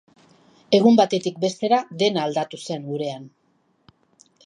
Egun 0.77 0.97
batetik 0.99 1.37
bestera 1.45 1.81
dena 2.01 2.25
aldatu 2.29 2.63
zen 2.69 2.91
gurean. 2.91 3.33